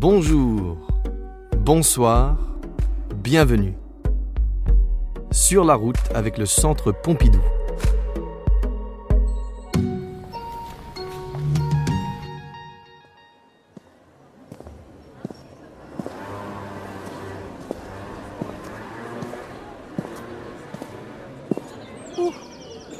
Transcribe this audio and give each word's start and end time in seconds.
Bonjour, 0.00 0.76
bonsoir, 1.56 2.36
bienvenue. 3.16 3.74
Sur 5.32 5.64
la 5.64 5.74
route 5.74 5.96
avec 6.14 6.38
le 6.38 6.46
Centre 6.46 6.92
Pompidou. 6.92 7.40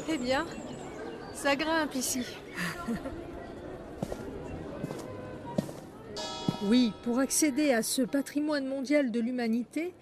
Eh 0.09 0.17
bien, 0.17 0.45
ça 1.33 1.55
grimpe 1.55 1.95
ici. 1.95 2.25
Oui, 6.63 6.91
pour 7.03 7.19
accéder 7.19 7.71
à 7.71 7.81
ce 7.81 8.01
patrimoine 8.01 8.67
mondial 8.67 9.11
de 9.11 9.21
l'humanité, 9.21 9.93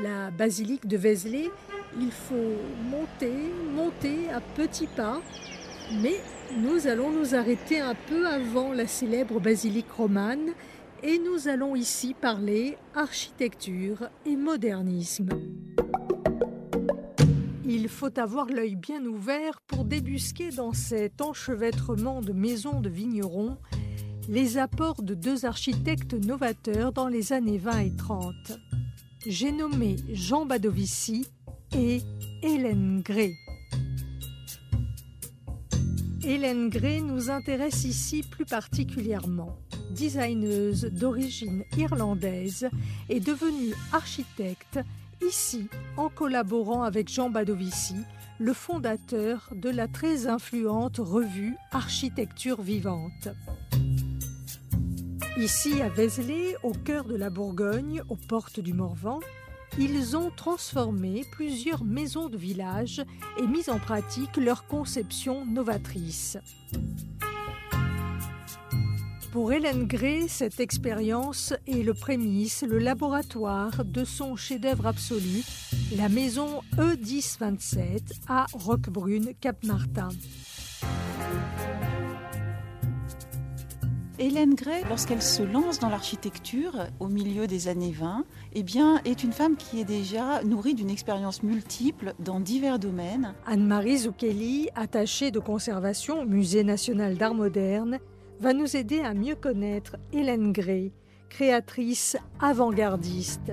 la 0.00 0.30
basilique 0.30 0.86
de 0.86 0.96
Vézelay, 0.96 1.50
il 2.00 2.12
faut 2.12 2.56
monter, 2.88 3.32
monter 3.74 4.30
à 4.32 4.40
petits 4.40 4.86
pas, 4.86 5.20
mais 6.00 6.14
nous 6.56 6.86
allons 6.86 7.10
nous 7.10 7.34
arrêter 7.34 7.80
un 7.80 7.96
peu 8.08 8.28
avant 8.28 8.72
la 8.72 8.86
célèbre 8.86 9.40
basilique 9.40 9.90
romane 9.90 10.52
et 11.02 11.18
nous 11.18 11.48
allons 11.48 11.74
ici 11.74 12.14
parler 12.14 12.78
architecture 12.94 14.08
et 14.24 14.36
modernisme. 14.36 15.30
Il 17.66 17.88
faut 17.88 18.16
avoir 18.20 18.46
l'œil 18.46 18.76
bien 18.76 19.04
ouvert 19.04 19.60
pour 19.66 19.84
débusquer 19.84 20.50
dans 20.50 20.72
cet 20.72 21.20
enchevêtrement 21.20 22.20
de 22.20 22.32
maisons 22.32 22.80
de 22.80 22.88
vignerons 22.88 23.58
les 24.28 24.58
apports 24.58 25.02
de 25.02 25.14
deux 25.14 25.44
architectes 25.44 26.14
novateurs 26.14 26.92
dans 26.92 27.08
les 27.08 27.32
années 27.32 27.58
20 27.58 27.78
et 27.80 27.96
30. 27.96 28.34
J'ai 29.26 29.52
nommé 29.52 29.96
Jean 30.12 30.46
Badovici 30.46 31.26
et 31.76 32.00
Hélène 32.42 33.02
Gray. 33.02 33.34
Hélène 36.22 36.70
Gray 36.70 37.02
nous 37.02 37.30
intéresse 37.30 37.84
ici 37.84 38.22
plus 38.22 38.46
particulièrement. 38.46 39.58
Designeuse 39.90 40.84
d'origine 40.84 41.64
irlandaise 41.76 42.68
est 43.08 43.20
devenue 43.20 43.74
architecte 43.92 44.80
ici 45.22 45.68
en 45.96 46.08
collaborant 46.08 46.82
avec 46.82 47.08
Jean 47.08 47.30
Badovici, 47.30 47.96
le 48.38 48.52
fondateur 48.52 49.50
de 49.54 49.70
la 49.70 49.86
très 49.86 50.26
influente 50.26 50.96
revue 50.98 51.54
Architecture 51.72 52.60
vivante. 52.60 53.28
Ici 55.36 55.82
à 55.82 55.88
Vézelay, 55.88 56.54
au 56.62 56.70
cœur 56.70 57.04
de 57.04 57.16
la 57.16 57.28
Bourgogne, 57.28 58.02
aux 58.08 58.16
portes 58.16 58.60
du 58.60 58.72
Morvan, 58.72 59.18
ils 59.80 60.16
ont 60.16 60.30
transformé 60.30 61.24
plusieurs 61.32 61.82
maisons 61.82 62.28
de 62.28 62.36
village 62.36 63.02
et 63.38 63.46
mis 63.48 63.68
en 63.68 63.80
pratique 63.80 64.36
leur 64.36 64.64
conception 64.68 65.44
novatrice. 65.44 66.38
Pour 69.32 69.52
Hélène 69.52 69.88
Gray, 69.88 70.28
cette 70.28 70.60
expérience 70.60 71.52
est 71.66 71.82
le 71.82 71.94
prémisse, 71.94 72.62
le 72.62 72.78
laboratoire 72.78 73.84
de 73.84 74.04
son 74.04 74.36
chef-d'œuvre 74.36 74.86
absolu, 74.86 75.42
la 75.96 76.08
maison 76.08 76.60
E1027 76.76 78.20
à 78.28 78.46
Roquebrune, 78.52 79.32
Cap-Martin. 79.40 80.10
Hélène 84.20 84.54
Gray, 84.54 84.84
lorsqu'elle 84.88 85.22
se 85.22 85.42
lance 85.42 85.80
dans 85.80 85.88
l'architecture 85.88 86.86
au 87.00 87.08
milieu 87.08 87.48
des 87.48 87.66
années 87.66 87.90
20, 87.90 88.24
eh 88.52 88.62
bien, 88.62 89.00
est 89.04 89.24
une 89.24 89.32
femme 89.32 89.56
qui 89.56 89.80
est 89.80 89.84
déjà 89.84 90.44
nourrie 90.44 90.74
d'une 90.74 90.88
expérience 90.88 91.42
multiple 91.42 92.14
dans 92.20 92.38
divers 92.38 92.78
domaines. 92.78 93.34
Anne-Marie 93.44 93.98
Zucchelli, 93.98 94.68
attachée 94.76 95.32
de 95.32 95.40
conservation 95.40 96.20
au 96.20 96.26
Musée 96.26 96.62
national 96.62 97.16
d'art 97.16 97.34
moderne, 97.34 97.98
va 98.38 98.52
nous 98.52 98.76
aider 98.76 99.00
à 99.00 99.14
mieux 99.14 99.34
connaître 99.34 99.96
Hélène 100.12 100.52
Gray, 100.52 100.92
créatrice 101.28 102.16
avant-gardiste. 102.40 103.52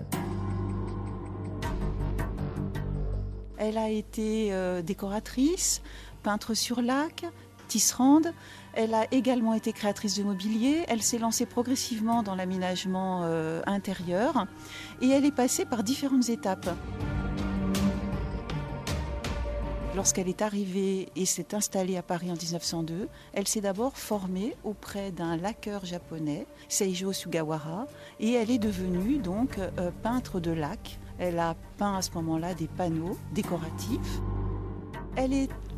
Elle 3.57 3.79
a 3.79 3.89
été 3.89 4.53
euh, 4.53 4.83
décoratrice, 4.83 5.81
peintre 6.21 6.53
sur 6.53 6.83
lac, 6.83 7.25
tisserande. 7.67 8.33
Elle 8.73 8.93
a 8.93 9.05
également 9.11 9.53
été 9.53 9.73
créatrice 9.73 10.17
de 10.17 10.23
mobilier. 10.23 10.83
Elle 10.87 11.01
s'est 11.01 11.17
lancée 11.17 11.45
progressivement 11.45 12.23
dans 12.23 12.35
l'aménagement 12.35 13.21
euh, 13.23 13.61
intérieur 13.65 14.47
et 15.01 15.09
elle 15.09 15.25
est 15.25 15.35
passée 15.35 15.65
par 15.65 15.83
différentes 15.83 16.29
étapes. 16.29 16.69
Lorsqu'elle 19.93 20.29
est 20.29 20.41
arrivée 20.41 21.09
et 21.17 21.25
s'est 21.25 21.53
installée 21.53 21.97
à 21.97 22.01
Paris 22.01 22.31
en 22.31 22.35
1902, 22.35 23.09
elle 23.33 23.47
s'est 23.47 23.59
d'abord 23.59 23.97
formée 23.97 24.55
auprès 24.63 25.11
d'un 25.11 25.35
laqueur 25.35 25.83
japonais, 25.83 26.47
Seijo 26.69 27.11
Sugawara, 27.11 27.87
et 28.21 28.31
elle 28.31 28.51
est 28.51 28.57
devenue 28.57 29.17
donc 29.17 29.57
euh, 29.57 29.91
peintre 30.01 30.39
de 30.39 30.51
lac. 30.51 30.97
Elle 31.19 31.39
a 31.39 31.55
peint 31.77 31.95
à 31.95 32.01
ce 32.01 32.11
moment-là 32.11 32.53
des 32.53 32.69
panneaux 32.69 33.17
décoratifs. 33.33 34.21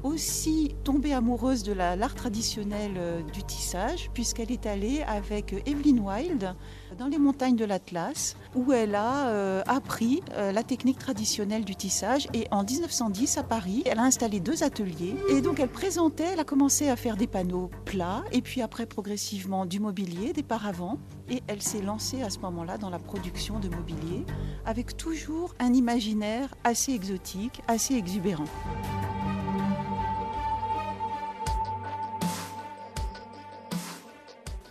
Aussi 0.04 0.76
tombée 0.84 1.14
amoureuse 1.14 1.64
de 1.64 1.72
l'art 1.74 2.16
traditionnel 2.16 2.92
euh, 2.98 3.22
du 3.34 3.44
tissage, 3.44 4.10
puisqu'elle 4.14 4.52
est 4.52 4.66
allée 4.66 5.02
avec 5.08 5.56
Evelyn 5.66 5.98
Wild 6.00 6.54
dans 6.98 7.08
les 7.08 7.18
montagnes 7.18 7.56
de 7.56 7.66
l'Atlas, 7.66 8.36
où 8.56 8.72
elle 8.72 8.96
a 8.96 9.28
euh, 9.28 9.64
appris 9.66 10.22
euh, 10.34 10.52
la 10.52 10.64
technique 10.64 11.00
traditionnelle 11.00 11.66
du 11.66 11.76
tissage. 11.76 12.28
Et 12.34 12.48
en 12.52 12.64
1910, 12.64 13.38
à 13.38 13.44
Paris, 13.44 13.84
elle 13.86 14.00
a 14.00 14.04
installé 14.04 14.40
deux 14.40 14.64
ateliers. 14.64 15.16
Et 15.30 15.42
donc 15.42 15.60
elle 15.60 15.70
présentait, 15.70 16.28
elle 16.34 16.40
a 16.40 16.44
commencé 16.44 16.90
à 16.90 16.96
faire 16.96 17.18
des 17.18 17.28
panneaux 17.28 17.72
plats, 17.86 18.24
et 18.32 18.42
puis 18.42 18.62
après 18.62 18.86
progressivement 18.86 19.66
du 19.66 19.80
mobilier, 19.80 20.34
des 20.34 20.44
paravents. 20.44 21.00
Et 21.30 21.42
elle 21.48 21.62
s'est 21.62 21.82
lancée 21.82 22.22
à 22.22 22.30
ce 22.30 22.40
moment-là 22.40 22.78
dans 22.78 22.90
la 22.90 23.00
production 23.00 23.60
de 23.60 23.70
mobilier, 23.70 24.26
avec 24.66 24.98
toujours 24.98 25.56
un 25.60 25.74
imaginaire 25.74 26.54
assez 26.64 26.92
exotique, 26.92 27.62
assez 27.68 27.96
exubérant. 27.96 28.46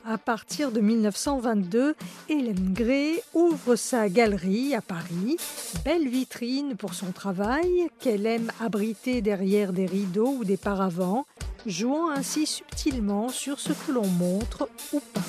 À 0.05 0.19
partir 0.19 0.73
de 0.73 0.81
1922, 0.81 1.95
Hélène 2.29 2.73
Gray 2.73 3.23
ouvre 3.35 3.77
sa 3.77 4.09
galerie 4.09 4.75
à 4.75 4.81
Paris, 4.81 5.37
belle 5.85 6.09
vitrine 6.09 6.77
pour 6.77 6.95
son 6.95 7.13
travail 7.13 7.89
qu'elle 8.01 8.27
aime 8.27 8.51
abriter 8.61 9.23
derrière 9.23 9.73
des 9.73 9.87
rideaux 9.87 10.35
ou 10.39 10.45
des 10.45 10.57
paravents, 10.57 11.25
jouant 11.67 12.11
ainsi 12.11 12.47
subtilement 12.47 13.29
sur 13.29 13.61
ce 13.61 13.73
que 13.73 13.93
l'on 13.93 14.07
montre 14.07 14.69
ou 14.93 14.99
pas. 14.99 15.21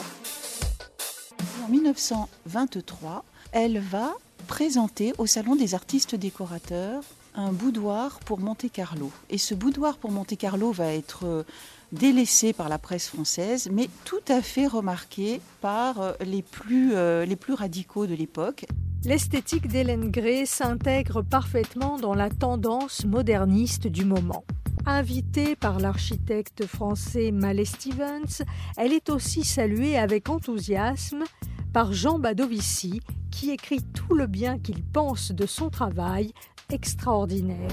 En 1.63 1.69
1923, 1.69 3.25
elle 3.51 3.77
va 3.77 4.15
présenter 4.47 5.13
au 5.19 5.27
Salon 5.27 5.55
des 5.55 5.75
artistes 5.75 6.15
décorateurs 6.15 7.03
un 7.35 7.51
boudoir 7.51 8.19
pour 8.19 8.39
Monte 8.39 8.71
Carlo. 8.71 9.11
Et 9.29 9.37
ce 9.37 9.55
boudoir 9.55 9.97
pour 9.97 10.11
Monte 10.11 10.37
Carlo 10.37 10.71
va 10.71 10.93
être 10.93 11.45
délaissé 11.93 12.53
par 12.53 12.69
la 12.69 12.79
presse 12.79 13.07
française, 13.07 13.69
mais 13.71 13.87
tout 14.03 14.23
à 14.27 14.41
fait 14.41 14.67
remarqué 14.67 15.39
par 15.61 16.01
euh, 16.01 16.13
les 16.25 16.41
plus, 16.41 16.95
euh, 16.95 17.23
les 17.25 17.35
plus 17.35 17.53
radicaux 17.53 18.07
de 18.07 18.15
l'époque. 18.15 18.65
L'esthétique 19.05 19.67
d'Hélène 19.67 20.09
Gray 20.09 20.47
s'intègre 20.47 21.21
parfaitement 21.21 21.97
dans 21.97 22.15
la 22.15 22.29
tendance 22.29 23.05
moderniste 23.05 23.87
du 23.87 24.05
moment. 24.05 24.43
Invitée 24.85 25.55
par 25.55 25.79
l'architecte 25.79 26.65
français 26.65 27.31
Mallet 27.31 27.65
Stevens, 27.65 28.43
elle 28.75 28.91
est 28.91 29.09
aussi 29.09 29.43
saluée 29.43 29.97
avec 29.97 30.29
enthousiasme 30.29 31.23
par 31.73 31.93
Jean 31.93 32.19
Badovici, 32.19 33.01
qui 33.31 33.51
écrit 33.51 33.81
tout 33.81 34.15
le 34.15 34.27
bien 34.27 34.59
qu'il 34.59 34.83
pense 34.83 35.31
de 35.31 35.45
son 35.45 35.69
travail 35.69 36.33
extraordinaire. 36.73 37.69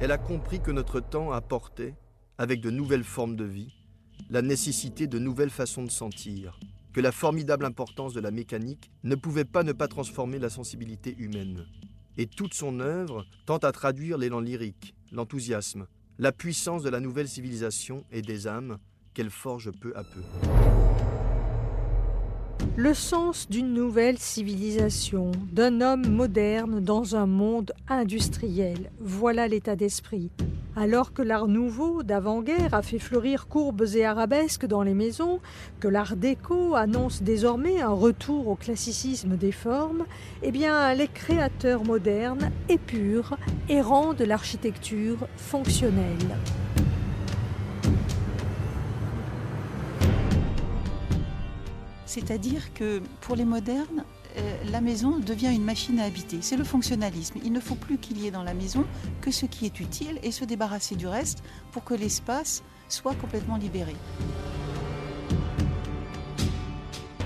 Elle 0.00 0.10
a 0.10 0.18
compris 0.18 0.60
que 0.60 0.70
notre 0.70 1.00
temps 1.00 1.30
apportait 1.30 1.94
avec 2.38 2.60
de 2.60 2.70
nouvelles 2.70 3.04
formes 3.04 3.36
de 3.36 3.44
vie, 3.44 3.74
la 4.30 4.40
nécessité 4.40 5.06
de 5.06 5.18
nouvelles 5.18 5.50
façons 5.50 5.84
de 5.84 5.90
sentir, 5.90 6.58
que 6.94 7.02
la 7.02 7.12
formidable 7.12 7.66
importance 7.66 8.14
de 8.14 8.20
la 8.20 8.30
mécanique 8.30 8.90
ne 9.02 9.14
pouvait 9.14 9.44
pas 9.44 9.62
ne 9.62 9.72
pas 9.72 9.88
transformer 9.88 10.38
la 10.38 10.48
sensibilité 10.48 11.14
humaine. 11.18 11.66
Et 12.16 12.26
toute 12.26 12.54
son 12.54 12.80
œuvre 12.80 13.26
tente 13.44 13.64
à 13.64 13.72
traduire 13.72 14.16
l'élan 14.16 14.40
lyrique, 14.40 14.94
l'enthousiasme, 15.12 15.86
la 16.18 16.32
puissance 16.32 16.82
de 16.82 16.90
la 16.90 17.00
nouvelle 17.00 17.28
civilisation 17.28 18.04
et 18.10 18.22
des 18.22 18.46
âmes 18.46 18.78
qu'elle 19.12 19.30
forge 19.30 19.70
peu 19.70 19.92
à 19.96 20.02
peu. 20.02 20.22
Le 22.76 22.92
sens 22.92 23.48
d'une 23.48 23.72
nouvelle 23.72 24.18
civilisation, 24.18 25.30
d'un 25.52 25.80
homme 25.80 26.08
moderne 26.08 26.80
dans 26.80 27.14
un 27.14 27.24
monde 27.24 27.72
industriel, 27.88 28.90
voilà 28.98 29.46
l'état 29.46 29.76
d'esprit 29.76 30.32
Alors 30.74 31.12
que 31.12 31.22
l'art 31.22 31.46
nouveau 31.46 32.02
d'avant-guerre 32.02 32.74
a 32.74 32.82
fait 32.82 32.98
fleurir 32.98 33.46
courbes 33.46 33.86
et 33.94 34.04
arabesques 34.04 34.66
dans 34.66 34.82
les 34.82 34.92
maisons, 34.92 35.38
que 35.78 35.86
l'art 35.86 36.16
déco 36.16 36.74
annonce 36.74 37.22
désormais 37.22 37.80
un 37.80 37.92
retour 37.92 38.48
au 38.48 38.56
classicisme 38.56 39.36
des 39.36 39.52
formes, 39.52 40.04
eh 40.42 40.50
bien 40.50 40.92
les 40.94 41.06
créateurs 41.06 41.84
modernes 41.84 42.50
épurent 42.68 43.36
et 43.68 43.82
rendent 43.82 44.22
l'architecture 44.22 45.28
fonctionnelle. 45.36 46.36
C'est-à-dire 52.14 52.72
que 52.74 53.02
pour 53.22 53.34
les 53.34 53.44
modernes, 53.44 54.04
euh, 54.36 54.56
la 54.70 54.80
maison 54.80 55.18
devient 55.18 55.52
une 55.52 55.64
machine 55.64 55.98
à 55.98 56.04
habiter. 56.04 56.38
C'est 56.42 56.56
le 56.56 56.62
fonctionnalisme. 56.62 57.40
Il 57.44 57.52
ne 57.52 57.58
faut 57.58 57.74
plus 57.74 57.98
qu'il 57.98 58.22
y 58.22 58.28
ait 58.28 58.30
dans 58.30 58.44
la 58.44 58.54
maison 58.54 58.84
que 59.20 59.32
ce 59.32 59.46
qui 59.46 59.66
est 59.66 59.80
utile 59.80 60.20
et 60.22 60.30
se 60.30 60.44
débarrasser 60.44 60.94
du 60.94 61.08
reste 61.08 61.42
pour 61.72 61.82
que 61.82 61.92
l'espace 61.92 62.62
soit 62.88 63.16
complètement 63.16 63.56
libéré. 63.56 63.96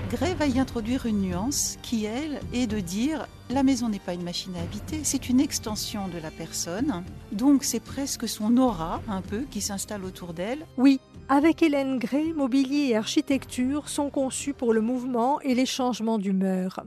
Gray 0.09 0.33
va 0.33 0.47
y 0.47 0.57
introduire 0.57 1.05
une 1.05 1.21
nuance 1.21 1.77
qui, 1.83 2.05
elle, 2.05 2.39
est 2.51 2.65
de 2.65 2.79
dire 2.79 3.27
la 3.51 3.61
maison 3.61 3.89
n'est 3.89 3.99
pas 3.99 4.15
une 4.15 4.23
machine 4.23 4.55
à 4.55 4.61
habiter, 4.61 5.01
c'est 5.03 5.29
une 5.29 5.39
extension 5.39 6.07
de 6.07 6.17
la 6.17 6.31
personne. 6.31 7.03
Donc 7.31 7.63
c'est 7.63 7.79
presque 7.79 8.27
son 8.27 8.57
aura, 8.57 9.03
un 9.07 9.21
peu, 9.21 9.41
qui 9.51 9.61
s'installe 9.61 10.03
autour 10.03 10.33
d'elle. 10.33 10.65
Oui, 10.77 10.99
avec 11.29 11.61
Hélène 11.61 11.99
Gray, 11.99 12.33
mobilier 12.33 12.89
et 12.89 12.95
architecture 12.95 13.87
sont 13.87 14.09
conçus 14.09 14.55
pour 14.55 14.73
le 14.73 14.81
mouvement 14.81 15.39
et 15.41 15.53
les 15.53 15.67
changements 15.67 16.17
d'humeur. 16.17 16.83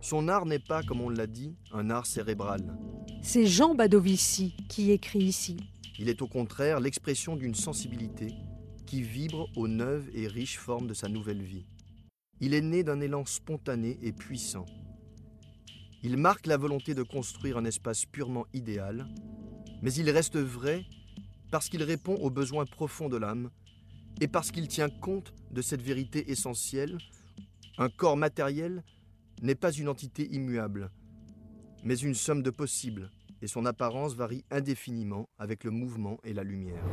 Son 0.00 0.28
art 0.28 0.46
n'est 0.46 0.60
pas, 0.60 0.84
comme 0.84 1.00
on 1.00 1.08
l'a 1.08 1.26
dit, 1.26 1.56
un 1.72 1.90
art 1.90 2.06
cérébral. 2.06 2.78
C'est 3.22 3.44
Jean 3.44 3.74
Badovici 3.74 4.54
qui 4.68 4.92
écrit 4.92 5.24
ici. 5.24 5.56
Il 5.98 6.08
est 6.08 6.22
au 6.22 6.28
contraire 6.28 6.78
l'expression 6.78 7.34
d'une 7.34 7.56
sensibilité 7.56 8.32
qui 8.86 9.02
vibre 9.02 9.48
aux 9.56 9.66
neuves 9.66 10.08
et 10.14 10.28
riches 10.28 10.58
formes 10.58 10.86
de 10.86 10.94
sa 10.94 11.08
nouvelle 11.08 11.42
vie. 11.42 11.66
Il 12.40 12.54
est 12.54 12.60
né 12.60 12.84
d'un 12.84 13.00
élan 13.00 13.24
spontané 13.24 13.98
et 14.00 14.12
puissant. 14.12 14.66
Il 16.04 16.18
marque 16.18 16.46
la 16.46 16.56
volonté 16.56 16.94
de 16.94 17.02
construire 17.02 17.56
un 17.56 17.64
espace 17.64 18.04
purement 18.04 18.46
idéal, 18.54 19.08
mais 19.82 19.92
il 19.92 20.08
reste 20.10 20.36
vrai 20.36 20.84
parce 21.56 21.70
qu'il 21.70 21.82
répond 21.82 22.16
aux 22.16 22.28
besoins 22.28 22.66
profonds 22.66 23.08
de 23.08 23.16
l'âme 23.16 23.48
et 24.20 24.28
parce 24.28 24.50
qu'il 24.50 24.68
tient 24.68 24.90
compte 24.90 25.32
de 25.50 25.62
cette 25.62 25.80
vérité 25.80 26.30
essentielle, 26.30 26.98
un 27.78 27.88
corps 27.88 28.18
matériel 28.18 28.84
n'est 29.40 29.54
pas 29.54 29.72
une 29.72 29.88
entité 29.88 30.28
immuable, 30.34 30.90
mais 31.82 31.96
une 31.96 32.12
somme 32.12 32.42
de 32.42 32.50
possibles, 32.50 33.10
et 33.40 33.46
son 33.46 33.64
apparence 33.64 34.12
varie 34.14 34.44
indéfiniment 34.50 35.30
avec 35.38 35.64
le 35.64 35.70
mouvement 35.70 36.18
et 36.24 36.34
la 36.34 36.44
lumière. 36.44 36.84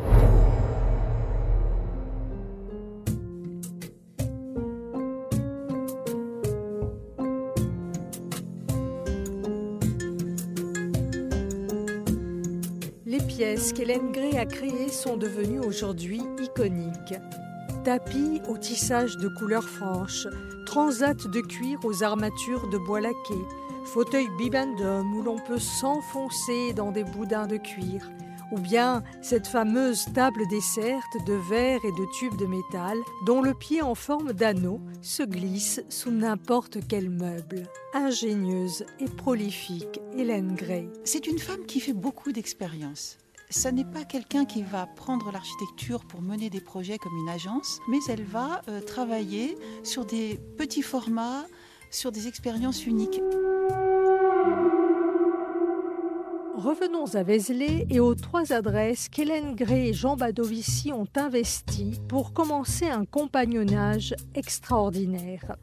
Pièces 13.44 13.74
qu'Hélène 13.74 14.13
Gray 14.13 14.38
a 14.38 14.45
créées 14.45 14.88
sont 14.88 15.18
devenues 15.18 15.60
aujourd'hui 15.60 16.22
iconiques. 16.42 17.16
Tapis 17.84 18.42
au 18.48 18.57
tissage 18.57 19.18
de 19.18 19.28
couleurs 19.28 19.68
franches, 19.68 20.28
transat 20.66 21.28
de 21.28 21.42
cuir 21.42 21.78
aux 21.84 22.04
armatures 22.04 22.69
de 22.69 22.78
bois 22.78 23.01
laqué, 23.01 23.36
fauteuil 23.84 24.30
bibendum 24.38 25.13
où 25.13 25.22
l'on 25.22 25.40
peut 25.40 25.60
s'enfoncer 25.60 26.72
dans 26.72 26.92
des 26.92 27.04
boudins 27.04 27.45
de 27.45 27.57
cuir, 27.57 28.10
ou 28.54 28.60
bien 28.60 29.04
cette 29.22 29.48
fameuse 29.48 30.06
table 30.13 30.48
desserte 30.50 31.18
de 31.25 31.34
verre 31.34 31.84
et 31.84 31.92
de 31.92 32.06
tubes 32.18 32.38
de 32.38 32.45
métal 32.45 32.98
dont 33.25 33.42
le 33.42 33.54
pied 33.54 33.81
en 33.81 33.94
forme 33.94 34.31
d'anneau 34.31 34.80
se 35.01 35.24
glisse 35.24 35.84
sous 35.90 36.12
n'importe 36.12 36.78
quel 36.88 37.10
meuble. 37.10 37.63
Ingénieuse 37.94 38.86
et 39.01 39.10
prolifique, 39.10 40.00
Hélène 40.18 40.56
Gray. 40.56 40.88
C'est 41.04 41.28
une 41.28 41.40
femme 41.40 41.66
qui 41.66 41.81
fait 41.81 41.92
beaucoup 41.92 42.31
d'expériences 42.31 43.18
ce 43.53 43.67
n'est 43.67 43.85
pas 43.85 44.03
quelqu'un 44.03 44.45
qui 44.45 44.63
va 44.63 44.88
prendre 44.88 45.31
l'architecture 45.31 46.05
pour 46.05 46.21
mener 46.21 46.50
des 46.50 46.59
projets 46.59 46.97
comme 46.97 47.15
une 47.15 47.29
agence, 47.29 47.79
mais 47.88 48.00
elle 48.09 48.23
va 48.23 48.61
euh, 48.67 48.81
travailler 48.81 49.57
sur 49.83 50.05
des 50.05 50.39
petits 50.57 50.81
formats, 50.81 51.45
sur 51.91 52.11
des 52.11 52.27
expériences 52.27 52.85
uniques. 52.85 53.21
Revenons 56.55 57.13
à 57.13 57.23
Vézelay 57.23 57.85
et 57.89 58.00
aux 58.00 58.15
trois 58.15 58.53
adresses 58.53 59.07
qu'Hélène 59.07 59.56
Gray 59.56 59.89
et 59.89 59.94
Jean 59.94 60.15
Badovici 60.15 60.91
ont 60.91 61.07
investies 61.15 61.99
pour 62.07 62.33
commencer 62.33 62.88
un 62.88 63.06
compagnonnage 63.06 64.15
extraordinaire. 64.33 65.57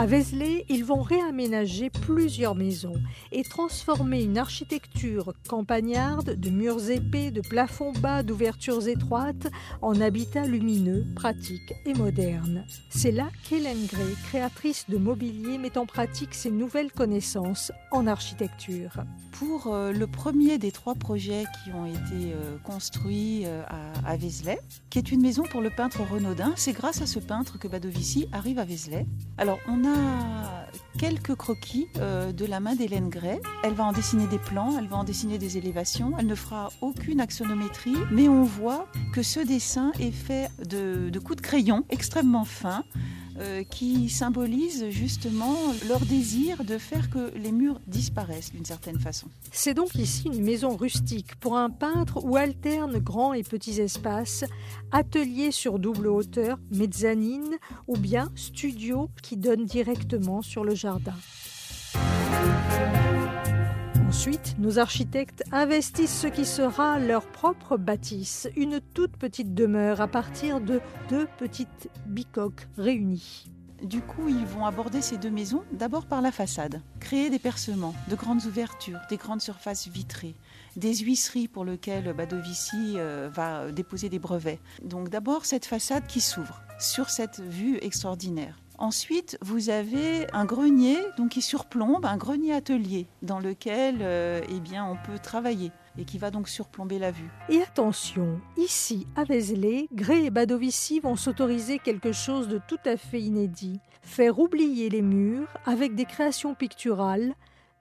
À 0.00 0.06
Vézelay, 0.06 0.64
ils 0.70 0.82
vont 0.82 1.02
réaménager 1.02 1.90
plusieurs 1.90 2.54
maisons 2.54 2.98
et 3.32 3.42
transformer 3.42 4.22
une 4.22 4.38
architecture 4.38 5.34
campagnarde 5.46 6.40
de 6.40 6.48
murs 6.48 6.88
épais, 6.88 7.30
de 7.30 7.42
plafonds 7.42 7.92
bas, 7.92 8.22
d'ouvertures 8.22 8.88
étroites 8.88 9.48
en 9.82 10.00
habitat 10.00 10.46
lumineux, 10.46 11.04
pratique 11.14 11.74
et 11.84 11.92
moderne. 11.92 12.64
C'est 12.88 13.12
là 13.12 13.28
qu'Hélène 13.46 13.84
Gray, 13.88 14.14
créatrice 14.30 14.86
de 14.88 14.96
mobilier, 14.96 15.58
met 15.58 15.76
en 15.76 15.84
pratique 15.84 16.32
ses 16.32 16.50
nouvelles 16.50 16.92
connaissances 16.92 17.70
en 17.90 18.06
architecture. 18.06 19.04
Pour 19.40 19.68
euh, 19.68 19.90
le 19.90 20.06
premier 20.06 20.58
des 20.58 20.70
trois 20.70 20.94
projets 20.94 21.44
qui 21.64 21.72
ont 21.72 21.86
été 21.86 22.34
euh, 22.34 22.58
construits 22.62 23.44
euh, 23.46 23.62
à, 24.04 24.14
Vézelay, 24.18 24.60
qui 24.90 24.98
est 24.98 25.10
une 25.10 25.22
maison 25.22 25.44
pour 25.44 25.62
le 25.62 25.70
peintre 25.70 26.02
Renaudin, 26.02 26.52
c'est 26.56 26.74
grâce 26.74 27.00
à 27.00 27.06
ce 27.06 27.18
peintre 27.18 27.58
que 27.58 27.66
Badovici 27.66 28.28
arrive 28.32 28.58
à 28.58 28.66
Vézelay. 28.66 29.06
Alors 29.38 29.58
on 29.66 29.86
a 29.86 30.66
quelques 30.98 31.34
croquis 31.36 31.86
de 31.94 32.44
la 32.44 32.60
main 32.60 32.74
d'Hélène 32.74 33.08
Gray. 33.08 33.40
Elle 33.64 33.72
va 33.72 33.84
en 33.84 33.92
dessiner 33.92 34.26
des 34.26 34.38
plans, 34.38 34.76
elle 34.78 34.88
va 34.88 34.98
en 34.98 35.04
dessiner 35.04 35.38
des 35.38 35.56
élévations, 35.56 36.12
elle 36.18 36.26
ne 36.26 36.34
fera 36.34 36.68
aucune 36.82 37.18
axonométrie, 37.18 37.96
mais 38.10 38.28
on 38.28 38.42
voit 38.42 38.88
que 39.14 39.22
ce 39.22 39.40
dessin 39.40 39.92
est 39.98 40.10
fait 40.10 40.50
de 40.68 41.18
coups 41.18 41.36
de 41.36 41.42
crayon 41.42 41.86
extrêmement 41.88 42.44
fins 42.44 42.84
euh, 43.38 43.62
qui 43.62 44.08
symbolisent 44.08 44.90
justement 44.90 45.56
leur 45.88 46.00
désir 46.00 46.64
de 46.64 46.78
faire 46.78 47.10
que 47.10 47.32
les 47.36 47.52
murs 47.52 47.80
disparaissent 47.86 48.52
d'une 48.52 48.64
certaine 48.64 48.98
façon. 48.98 49.28
C'est 49.52 49.74
donc 49.74 49.94
ici 49.94 50.26
une 50.26 50.42
maison 50.42 50.76
rustique 50.76 51.36
pour 51.36 51.56
un 51.56 51.70
peintre 51.70 52.24
où 52.24 52.36
alternent 52.36 52.98
grands 52.98 53.32
et 53.32 53.42
petits 53.42 53.80
espaces, 53.80 54.44
atelier 54.92 55.50
sur 55.52 55.78
double 55.78 56.08
hauteur, 56.08 56.58
mezzanine 56.70 57.56
ou 57.86 57.96
bien 57.96 58.30
studio 58.34 59.08
qui 59.22 59.36
donne 59.36 59.64
directement 59.64 60.42
sur 60.42 60.64
le 60.64 60.74
jardin. 60.74 61.14
Ensuite, 64.10 64.56
nos 64.58 64.80
architectes 64.80 65.44
investissent 65.52 66.22
ce 66.22 66.26
qui 66.26 66.44
sera 66.44 66.98
leur 66.98 67.24
propre 67.24 67.76
bâtisse, 67.76 68.48
une 68.56 68.80
toute 68.80 69.16
petite 69.16 69.54
demeure 69.54 70.00
à 70.00 70.08
partir 70.08 70.60
de 70.60 70.80
deux 71.08 71.28
petites 71.38 71.88
bicoques 72.06 72.66
réunies. 72.76 73.44
Du 73.84 74.00
coup, 74.00 74.28
ils 74.28 74.44
vont 74.44 74.66
aborder 74.66 75.00
ces 75.00 75.16
deux 75.16 75.30
maisons 75.30 75.62
d'abord 75.70 76.06
par 76.06 76.22
la 76.22 76.32
façade, 76.32 76.82
créer 76.98 77.30
des 77.30 77.38
percements, 77.38 77.94
de 78.08 78.16
grandes 78.16 78.44
ouvertures, 78.46 78.98
des 79.08 79.16
grandes 79.16 79.42
surfaces 79.42 79.86
vitrées, 79.86 80.34
des 80.74 80.96
huisseries 80.96 81.46
pour 81.46 81.64
lesquelles 81.64 82.12
Badovici 82.12 82.94
euh, 82.96 83.30
va 83.32 83.70
déposer 83.70 84.08
des 84.08 84.18
brevets. 84.18 84.58
Donc 84.82 85.08
d'abord 85.08 85.44
cette 85.44 85.66
façade 85.66 86.08
qui 86.08 86.20
s'ouvre 86.20 86.60
sur 86.80 87.10
cette 87.10 87.38
vue 87.38 87.78
extraordinaire. 87.80 88.58
Ensuite, 88.80 89.36
vous 89.42 89.68
avez 89.68 90.26
un 90.32 90.46
grenier 90.46 90.96
donc 91.18 91.32
qui 91.32 91.42
surplombe, 91.42 92.06
un 92.06 92.16
grenier 92.16 92.54
atelier 92.54 93.06
dans 93.20 93.38
lequel 93.38 93.98
euh, 94.00 94.40
eh 94.48 94.58
bien, 94.58 94.86
on 94.86 94.96
peut 94.96 95.18
travailler 95.18 95.70
et 95.98 96.06
qui 96.06 96.16
va 96.16 96.30
donc 96.30 96.48
surplomber 96.48 96.98
la 96.98 97.10
vue. 97.10 97.28
Et 97.50 97.60
attention, 97.60 98.40
ici 98.56 99.06
à 99.16 99.24
Vézelay, 99.24 99.86
Gray 99.92 100.24
et 100.24 100.30
Badovici 100.30 100.98
vont 100.98 101.16
s'autoriser 101.16 101.78
quelque 101.78 102.12
chose 102.12 102.48
de 102.48 102.58
tout 102.66 102.78
à 102.86 102.96
fait 102.96 103.20
inédit 103.20 103.80
faire 104.02 104.38
oublier 104.38 104.88
les 104.88 105.02
murs 105.02 105.48
avec 105.66 105.94
des 105.94 106.06
créations 106.06 106.54
picturales 106.54 107.34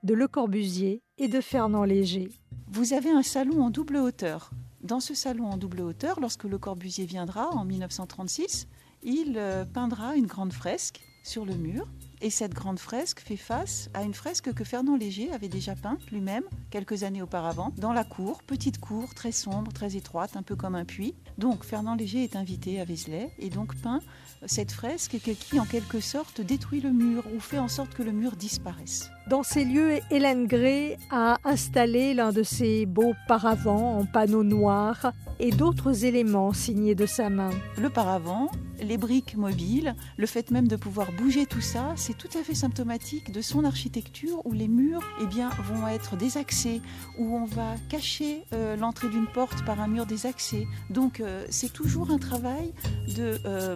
de 0.03 0.13
Le 0.13 0.27
Corbusier 0.27 1.01
et 1.18 1.29
de 1.29 1.39
Fernand 1.39 1.86
Léger. 1.86 2.29
Vous 2.68 2.94
avez 2.94 3.10
un 3.10 3.24
salon 3.24 3.63
en 3.63 3.70
double 3.70 3.98
hauteur. 3.98 4.51
Dans 4.82 5.00
ce 5.00 5.13
salon 5.13 5.46
en 5.46 5.58
double 5.58 5.82
hauteur, 5.82 6.20
lorsque 6.20 6.44
Le 6.44 6.58
Corbusier 6.58 7.06
viendra 7.06 7.50
en 7.50 7.65
1936, 7.65 8.68
il 9.03 9.36
euh, 9.38 9.65
peindra 9.65 10.15
une 10.15 10.27
grande 10.27 10.53
fresque 10.53 11.01
sur 11.24 11.46
le 11.46 11.56
mur. 11.56 11.88
Et 12.22 12.29
cette 12.29 12.53
grande 12.53 12.79
fresque 12.79 13.22
fait 13.22 13.38
face 13.38 13.89
à 13.94 14.03
une 14.03 14.13
fresque 14.13 14.53
que 14.53 14.65
Fernand 14.65 14.98
Léger 14.98 15.32
avait 15.32 15.48
déjà 15.48 15.74
peinte 15.74 16.12
lui-même 16.12 16.44
quelques 16.70 17.03
années 17.03 17.22
auparavant 17.22 17.72
dans 17.77 17.94
la 17.94 18.03
cour, 18.03 18.44
petite 18.44 18.79
cour 18.79 19.13
très 19.13 19.32
sombre, 19.32 19.72
très 19.72 19.96
étroite, 19.96 20.36
un 20.36 20.44
peu 20.44 20.58
comme 20.58 20.75
un 20.75 20.84
puits. 20.84 21.15
Donc 21.38 21.63
Fernand 21.63 21.96
Léger 21.96 22.25
est 22.25 22.36
invité 22.36 22.82
à 22.82 22.84
Vézelay 22.84 23.32
et 23.39 23.50
donc 23.50 23.74
peint 23.75 24.01
cette 24.48 24.74
fresque 24.74 25.18
qui 25.22 25.60
en 25.62 25.65
quelque 25.65 26.01
sorte 26.01 26.41
détruit 26.41 26.82
le 26.82 26.91
mur 26.91 27.24
ou 27.34 27.39
fait 27.39 27.60
en 27.60 27.70
sorte 27.70 27.94
que 27.94 28.03
le 28.03 28.12
mur 28.12 28.36
disparaisse. 28.36 29.10
Dans 29.29 29.43
ces 29.43 29.63
lieux, 29.63 30.00
Hélène 30.09 30.48
Gray 30.48 30.98
a 31.12 31.38
installé 31.43 32.15
l'un 32.15 32.31
de 32.31 32.41
ses 32.41 32.88
beaux 32.88 33.13
paravents 33.27 34.00
en 34.00 34.05
panneaux 34.05 34.43
noirs 34.43 35.13
et 35.39 35.51
d'autres 35.51 36.03
éléments 36.03 36.51
signés 36.51 36.95
de 36.95 37.05
sa 37.05 37.29
main. 37.29 37.51
Le 37.77 37.91
paravent, 37.91 38.50
les 38.81 38.98
briques 38.98 39.38
mobiles, 39.38 39.95
le 40.17 40.25
fait 40.25 40.50
même 40.50 40.67
de 40.67 40.75
pouvoir 40.75 41.12
bouger 41.12 41.45
tout 41.45 41.62
ça, 41.62 41.93
c'est 41.95 42.17
tout 42.17 42.39
à 42.39 42.41
fait 42.41 42.55
symptomatique 42.55 43.31
de 43.31 43.41
son 43.41 43.65
architecture 43.65 44.43
où 44.45 44.51
les 44.51 44.67
murs 44.67 45.03
eh 45.21 45.27
bien, 45.27 45.51
vont 45.63 45.88
être 45.88 46.17
désaxés, 46.17 46.81
où 47.19 47.36
on 47.36 47.45
va 47.45 47.75
cacher 47.88 48.45
euh, 48.53 48.75
l'entrée 48.77 49.09
d'une 49.09 49.27
porte 49.27 49.63
par 49.63 49.79
un 49.79 49.88
mur 49.88 50.07
désaxé. 50.07 50.67
Donc 50.89 51.19
euh, 51.19 51.45
c'est 51.51 51.71
toujours 51.71 52.09
un 52.09 52.17
travail 52.17 52.74
de 53.15 53.38
euh, 53.45 53.75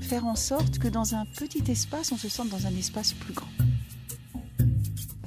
faire 0.00 0.24
en 0.24 0.34
sorte 0.34 0.78
que 0.78 0.88
dans 0.88 1.14
un 1.14 1.26
petit 1.26 1.70
espace, 1.70 2.10
on 2.10 2.16
se 2.16 2.30
sente 2.30 2.48
dans 2.48 2.66
un 2.66 2.74
espace 2.74 3.12
plus 3.12 3.34
grand. 3.34 3.63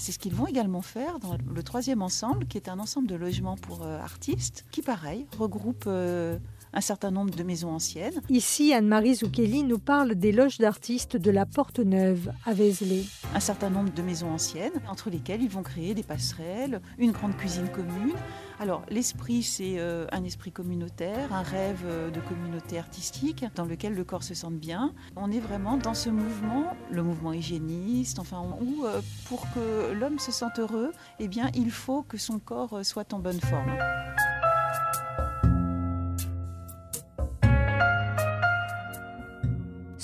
C'est 0.07 0.13
ce 0.13 0.19
qu'ils 0.19 0.35
vont 0.35 0.47
également 0.47 0.81
faire 0.81 1.19
dans 1.19 1.35
le 1.53 1.63
troisième 1.63 2.01
ensemble, 2.01 2.47
qui 2.47 2.57
est 2.57 2.69
un 2.69 2.79
ensemble 2.79 3.09
de 3.09 3.15
logements 3.15 3.57
pour 3.57 3.83
euh, 3.83 3.99
artistes, 3.99 4.63
qui, 4.71 4.81
pareil, 4.81 5.27
regroupe 5.37 5.83
euh, 5.85 6.39
un 6.73 6.81
certain 6.81 7.11
nombre 7.11 7.33
de 7.33 7.43
maisons 7.43 7.71
anciennes. 7.71 8.21
Ici, 8.29 8.73
Anne-Marie 8.73 9.15
Zoukeli 9.15 9.63
nous 9.63 9.79
parle 9.79 10.15
des 10.15 10.31
loges 10.31 10.57
d'artistes 10.57 11.17
de 11.17 11.31
la 11.31 11.45
Porte 11.45 11.79
Neuve 11.79 12.31
à 12.45 12.53
Vézelay. 12.53 13.03
Un 13.33 13.39
certain 13.39 13.69
nombre 13.69 13.93
de 13.93 14.01
maisons 14.01 14.29
anciennes, 14.29 14.81
entre 14.89 15.09
lesquelles 15.09 15.41
ils 15.41 15.49
vont 15.49 15.63
créer 15.63 15.93
des 15.93 16.03
passerelles, 16.03 16.81
une 16.97 17.11
grande 17.11 17.35
cuisine 17.35 17.69
commune. 17.69 18.13
Alors, 18.59 18.81
l'esprit, 18.89 19.43
c'est 19.43 19.75
euh, 19.77 20.07
un 20.11 20.23
esprit 20.23 20.51
communautaire, 20.51 21.31
un 21.31 21.43
rêve 21.43 21.83
euh, 21.85 22.09
de 22.09 22.19
communauté 22.19 22.79
artistique 22.79 23.45
dans 23.55 23.65
lequel 23.65 23.93
le 23.93 24.03
corps 24.03 24.23
se 24.23 24.33
sente 24.33 24.55
bien. 24.55 24.93
On 25.15 25.31
est 25.31 25.39
vraiment 25.39 25.77
dans 25.77 25.93
ce 25.93 26.09
mouvement, 26.09 26.75
le 26.89 27.03
mouvement 27.03 27.33
hygiéniste, 27.33 28.17
enfin, 28.17 28.43
où 28.59 28.85
euh, 28.85 29.01
pour 29.29 29.41
que 29.53 29.93
l'homme 29.93 30.17
se 30.17 30.31
sente 30.31 30.57
heureux, 30.57 30.91
eh 31.19 31.27
bien, 31.27 31.51
il 31.53 31.69
faut 31.69 32.01
que 32.01 32.17
son 32.17 32.39
corps 32.39 32.79
soit 32.83 33.13
en 33.13 33.19
bonne 33.19 33.39
forme. 33.39 33.77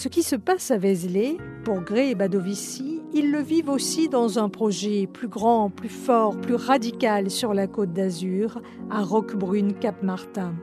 Ce 0.03 0.09
qui 0.09 0.21
se 0.21 0.35
passe 0.35 0.69
à 0.69 0.77
Vézelay, 0.77 1.37
pour 1.63 1.79
Gray 1.79 2.09
et 2.09 2.15
Badovici, 2.15 2.99
ils 3.13 3.31
le 3.31 3.39
vivent 3.39 3.69
aussi 3.69 4.09
dans 4.09 4.37
un 4.37 4.49
projet 4.49 5.07
plus 5.07 5.29
grand, 5.29 5.69
plus 5.69 5.87
fort, 5.87 6.35
plus 6.35 6.55
radical 6.55 7.31
sur 7.31 7.53
la 7.53 7.67
côte 7.67 7.93
d'Azur, 7.93 8.61
à 8.89 9.01
Roquebrune-Cap-Martin. 9.01 10.55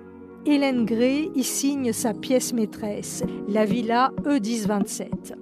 Hélène 0.45 0.85
Gray 0.85 1.31
y 1.35 1.43
signe 1.43 1.95
sa 1.95 2.13
pièce 2.13 2.53
maîtresse, 2.53 3.23
la 3.49 3.65
villa 3.65 4.13
E1027. 4.25 5.33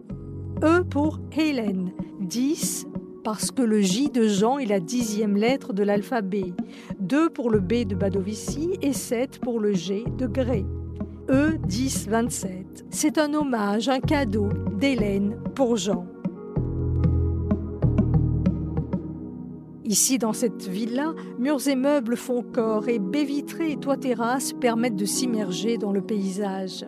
E 0.62 0.84
pour 0.84 1.18
Hélène, 1.36 1.90
10 2.20 2.86
parce 3.24 3.50
que 3.50 3.62
le 3.62 3.80
J 3.80 4.10
de 4.10 4.28
Jean 4.28 4.58
est 4.58 4.66
la 4.66 4.78
dixième 4.78 5.36
lettre 5.36 5.72
de 5.72 5.82
l'alphabet, 5.82 6.52
2 7.00 7.30
pour 7.30 7.50
le 7.50 7.58
B 7.58 7.84
de 7.84 7.96
Badovici 7.96 8.78
et 8.80 8.92
7 8.92 9.40
pour 9.40 9.58
le 9.58 9.72
G 9.72 10.04
de 10.16 10.28
Gray. 10.28 10.64
E1027. 11.28 12.84
C'est 12.90 13.18
un 13.18 13.34
hommage, 13.34 13.88
un 13.88 14.00
cadeau 14.00 14.48
d'Hélène 14.78 15.36
pour 15.54 15.76
Jean. 15.76 16.06
Ici, 19.84 20.18
dans 20.18 20.34
cette 20.34 20.68
villa, 20.68 21.14
murs 21.38 21.66
et 21.66 21.76
meubles 21.76 22.16
font 22.16 22.42
corps 22.42 22.88
et 22.88 22.98
baies 22.98 23.24
vitrées 23.24 23.72
et 23.72 23.76
toits 23.76 23.96
terrasses 23.96 24.52
permettent 24.52 24.96
de 24.96 25.06
s'immerger 25.06 25.78
dans 25.78 25.92
le 25.92 26.02
paysage. 26.02 26.84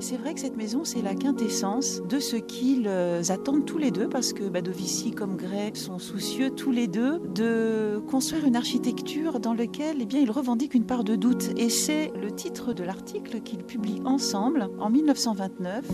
C'est 0.00 0.16
vrai 0.16 0.32
que 0.32 0.40
cette 0.40 0.56
maison, 0.56 0.84
c'est 0.84 1.02
la 1.02 1.14
quintessence 1.14 2.00
de 2.00 2.18
ce 2.20 2.36
qu'ils 2.36 2.88
euh, 2.88 3.22
attendent 3.28 3.66
tous 3.66 3.76
les 3.76 3.90
deux, 3.90 4.08
parce 4.08 4.32
que 4.32 4.48
Badovici 4.48 5.10
comme 5.10 5.36
Gray 5.36 5.76
sont 5.76 5.98
soucieux 5.98 6.50
tous 6.50 6.70
les 6.70 6.88
deux 6.88 7.18
de 7.18 8.00
construire 8.10 8.46
une 8.46 8.56
architecture 8.56 9.40
dans 9.40 9.52
laquelle 9.52 9.98
eh 10.00 10.06
bien, 10.06 10.18
ils 10.18 10.30
revendiquent 10.30 10.72
une 10.72 10.86
part 10.86 11.04
de 11.04 11.16
doute. 11.16 11.50
Et 11.58 11.68
c'est 11.68 12.12
le 12.18 12.30
titre 12.30 12.72
de 12.72 12.82
l'article 12.82 13.42
qu'ils 13.42 13.62
publient 13.62 14.00
ensemble 14.06 14.70
en 14.78 14.88
1929. 14.88 15.84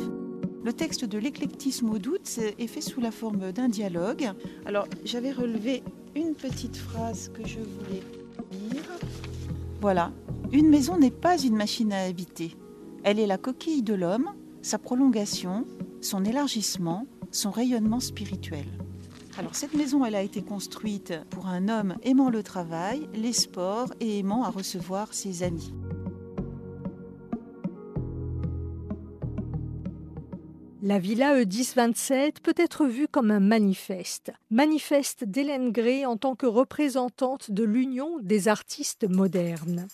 Le 0.64 0.72
texte 0.72 1.04
de 1.04 1.18
l'éclectisme 1.18 1.90
au 1.90 1.98
doute 1.98 2.38
est 2.58 2.66
fait 2.68 2.80
sous 2.80 3.00
la 3.00 3.10
forme 3.10 3.50
d'un 3.50 3.68
dialogue. 3.68 4.30
Alors, 4.66 4.86
j'avais 5.04 5.32
relevé 5.32 5.82
une 6.14 6.34
petite 6.34 6.76
phrase 6.76 7.32
que 7.34 7.46
je 7.46 7.58
voulais 7.58 8.02
lire. 8.52 8.84
Voilà. 9.80 10.12
Une 10.52 10.68
maison 10.68 10.96
n'est 10.96 11.10
pas 11.10 11.38
une 11.38 11.56
machine 11.56 11.92
à 11.92 12.04
habiter. 12.04 12.56
Elle 13.06 13.20
est 13.20 13.26
la 13.28 13.38
coquille 13.38 13.84
de 13.84 13.94
l'homme, 13.94 14.32
sa 14.62 14.80
prolongation, 14.80 15.64
son 16.00 16.24
élargissement, 16.24 17.06
son 17.30 17.52
rayonnement 17.52 18.00
spirituel. 18.00 18.64
Alors 19.38 19.54
cette 19.54 19.74
maison, 19.74 20.04
elle 20.04 20.16
a 20.16 20.22
été 20.22 20.42
construite 20.42 21.14
pour 21.30 21.46
un 21.46 21.68
homme 21.68 21.94
aimant 22.02 22.30
le 22.30 22.42
travail, 22.42 23.08
les 23.14 23.32
sports 23.32 23.94
et 24.00 24.18
aimant 24.18 24.42
à 24.42 24.50
recevoir 24.50 25.14
ses 25.14 25.44
amis. 25.44 25.72
La 30.82 30.98
villa 30.98 31.40
E1027 31.40 32.40
peut 32.42 32.54
être 32.56 32.86
vue 32.86 33.06
comme 33.06 33.30
un 33.30 33.38
manifeste. 33.38 34.32
Manifeste 34.50 35.22
d'Hélène 35.22 35.70
Gray 35.70 36.04
en 36.06 36.16
tant 36.16 36.34
que 36.34 36.46
représentante 36.46 37.52
de 37.52 37.62
l'Union 37.62 38.18
des 38.20 38.48
artistes 38.48 39.08
modernes 39.08 39.86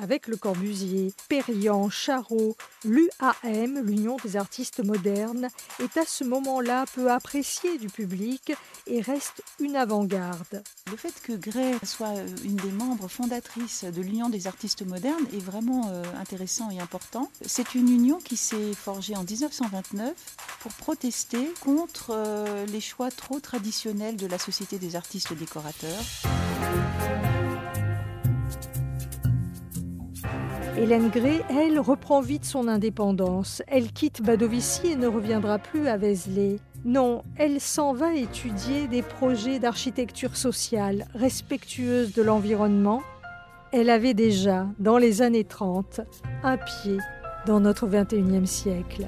avec 0.00 0.26
Le 0.26 0.36
Corbusier, 0.36 1.12
Perriand, 1.28 1.88
Charot, 1.90 2.56
l'UAM, 2.84 3.80
l'Union 3.84 4.16
des 4.24 4.36
artistes 4.36 4.82
modernes, 4.84 5.48
est 5.80 5.96
à 5.96 6.04
ce 6.06 6.24
moment-là 6.24 6.84
peu 6.94 7.10
appréciée 7.10 7.78
du 7.78 7.88
public 7.88 8.52
et 8.86 9.00
reste 9.00 9.42
une 9.60 9.76
avant-garde. 9.76 10.62
Le 10.90 10.96
fait 10.96 11.14
que 11.22 11.32
Gray 11.32 11.74
soit 11.84 12.16
euh, 12.16 12.26
une 12.44 12.56
des 12.56 12.70
membres 12.70 13.08
fondatrices 13.08 13.84
de 13.84 14.02
l'Union 14.02 14.28
des 14.28 14.46
artistes 14.46 14.84
modernes 14.86 15.26
est 15.32 15.42
vraiment 15.42 15.90
euh, 15.90 16.02
intéressant 16.20 16.70
et 16.70 16.80
important. 16.80 17.30
C'est 17.44 17.74
une 17.74 17.88
union 17.88 18.18
qui 18.18 18.36
s'est 18.36 18.74
forgée 18.74 19.16
en 19.16 19.24
1929 19.24 20.12
pour 20.60 20.72
protester 20.72 21.52
contre 21.60 22.10
euh, 22.10 22.66
les 22.66 22.80
choix 22.80 23.10
trop 23.10 23.40
traditionnels 23.40 24.16
de 24.16 24.26
la 24.26 24.38
Société 24.38 24.78
des 24.78 24.96
artistes 24.96 25.32
décorateurs. 25.32 26.02
Hélène 30.76 31.08
Gray, 31.08 31.40
elle, 31.50 31.78
reprend 31.78 32.20
vite 32.20 32.44
son 32.44 32.66
indépendance. 32.66 33.62
Elle 33.68 33.92
quitte 33.92 34.22
Badovici 34.22 34.88
et 34.88 34.96
ne 34.96 35.06
reviendra 35.06 35.58
plus 35.58 35.86
à 35.86 35.96
Vézelay. 35.96 36.58
Non, 36.84 37.22
elle 37.36 37.60
s'en 37.60 37.92
va 37.92 38.14
étudier 38.14 38.88
des 38.88 39.02
projets 39.02 39.60
d'architecture 39.60 40.36
sociale 40.36 41.06
respectueuse 41.14 42.12
de 42.12 42.22
l'environnement. 42.22 43.02
Elle 43.72 43.88
avait 43.88 44.14
déjà, 44.14 44.66
dans 44.80 44.98
les 44.98 45.22
années 45.22 45.44
30, 45.44 46.00
un 46.42 46.56
pied 46.56 46.98
dans 47.46 47.60
notre 47.60 47.86
21e 47.86 48.46
siècle. 48.46 49.06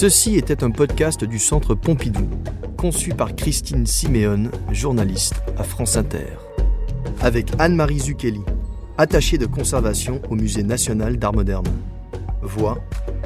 Ceci 0.00 0.36
était 0.36 0.62
un 0.62 0.70
podcast 0.70 1.24
du 1.24 1.40
Centre 1.40 1.74
Pompidou 1.74 2.28
conçu 2.76 3.14
par 3.14 3.34
Christine 3.34 3.84
Siméon, 3.84 4.44
journaliste 4.70 5.34
à 5.56 5.64
France 5.64 5.96
Inter. 5.96 6.38
Avec 7.20 7.48
Anne-Marie 7.58 7.98
Zucchelli, 7.98 8.42
attachée 8.96 9.38
de 9.38 9.46
conservation 9.46 10.22
au 10.30 10.36
Musée 10.36 10.62
national 10.62 11.16
d'art 11.16 11.32
moderne. 11.32 11.66
Voix 12.42 12.78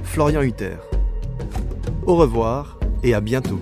Florian 0.03 0.41
Hutter. 0.41 0.77
Au 2.07 2.17
revoir 2.17 2.79
et 3.03 3.13
à 3.13 3.21
bientôt. 3.21 3.61